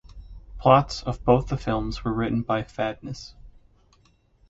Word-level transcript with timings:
Plots 0.57 1.03
of 1.03 1.23
both 1.23 1.49
the 1.49 1.57
films 1.57 2.03
were 2.03 2.11
written 2.11 2.41
by 2.41 2.63
Phadnis. 2.63 3.35